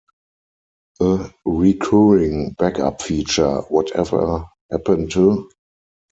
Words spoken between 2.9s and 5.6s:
feature Whatever Happened to...?